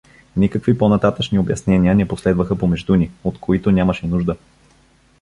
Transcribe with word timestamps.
Никакви 0.37 0.77
по-нататъшни 0.77 1.39
обяснения 1.39 1.95
не 1.95 2.07
последваха 2.07 2.57
помежду 2.57 2.95
ни, 2.95 3.11
от 3.23 3.39
които 3.39 3.71
нямаше 3.71 4.07
нужда. 4.07 4.35